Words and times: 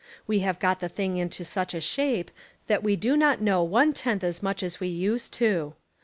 We 0.25 0.39
have 0.39 0.57
got 0.57 0.79
the 0.79 0.89
thing 0.89 1.17
into 1.17 1.45
such 1.45 1.75
a 1.75 1.79
shape 1.79 2.31
that 2.65 2.81
we 2.81 2.95
do 2.95 3.15
not 3.15 3.39
know 3.39 3.61
one 3.61 3.93
tenth 3.93 4.23
as 4.23 4.41
much 4.41 4.63
as 4.63 4.79
we 4.79 4.87
used 4.87 5.31
to. 5.33 5.75